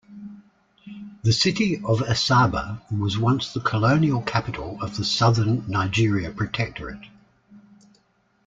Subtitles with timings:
[1.21, 7.05] The city of Asaba was once the colonial capital of the Southern Nigeria Protectorate.